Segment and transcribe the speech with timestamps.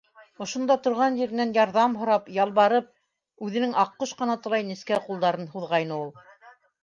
[0.43, 2.89] Ошонда торған еренән ярҙам һорап, ялбарып,
[3.49, 6.11] үҙенең аҡҡош ҡанатылай нескә ҡулдарын һуҙғайны ул...